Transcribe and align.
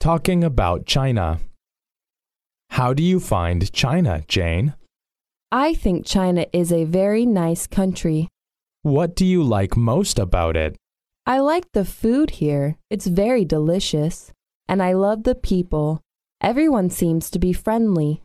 Talking 0.00 0.42
about 0.42 0.86
China. 0.86 1.40
How 2.70 2.94
do 2.94 3.02
you 3.02 3.20
find 3.20 3.70
China, 3.70 4.24
Jane? 4.26 4.72
I 5.52 5.74
think 5.74 6.06
China 6.06 6.46
is 6.54 6.72
a 6.72 6.84
very 6.84 7.26
nice 7.26 7.66
country. 7.66 8.28
What 8.80 9.14
do 9.14 9.26
you 9.26 9.42
like 9.42 9.76
most 9.76 10.18
about 10.18 10.56
it? 10.56 10.74
I 11.26 11.40
like 11.40 11.66
the 11.74 11.84
food 11.84 12.30
here. 12.30 12.78
It's 12.88 13.06
very 13.08 13.44
delicious. 13.44 14.32
And 14.66 14.82
I 14.82 14.94
love 14.94 15.24
the 15.24 15.34
people. 15.34 16.00
Everyone 16.40 16.88
seems 16.88 17.28
to 17.32 17.38
be 17.38 17.52
friendly. 17.52 18.22